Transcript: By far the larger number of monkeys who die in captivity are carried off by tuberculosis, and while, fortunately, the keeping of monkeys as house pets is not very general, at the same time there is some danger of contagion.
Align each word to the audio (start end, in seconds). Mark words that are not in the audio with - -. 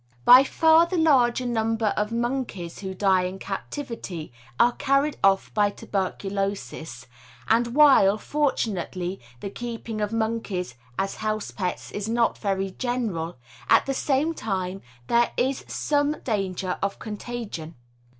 By 0.25 0.43
far 0.43 0.87
the 0.87 0.97
larger 0.97 1.45
number 1.45 1.93
of 1.95 2.11
monkeys 2.11 2.79
who 2.79 2.95
die 2.95 3.25
in 3.25 3.37
captivity 3.37 4.33
are 4.59 4.71
carried 4.71 5.19
off 5.23 5.53
by 5.53 5.69
tuberculosis, 5.69 7.05
and 7.47 7.75
while, 7.75 8.17
fortunately, 8.17 9.19
the 9.41 9.51
keeping 9.51 10.01
of 10.01 10.11
monkeys 10.11 10.73
as 10.97 11.17
house 11.17 11.51
pets 11.51 11.91
is 11.91 12.09
not 12.09 12.39
very 12.39 12.71
general, 12.71 13.37
at 13.69 13.85
the 13.85 13.93
same 13.93 14.33
time 14.33 14.81
there 15.05 15.33
is 15.37 15.63
some 15.67 16.15
danger 16.23 16.79
of 16.81 16.97
contagion. 16.97 17.75